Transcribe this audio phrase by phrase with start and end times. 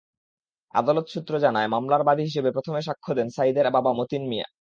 [0.73, 4.47] আদালত সূত্র জানায়, মামলার বাদী হিসেবে প্রথমে সাক্ষ্য দেন সাঈদের বাবা মতিন মিয়া।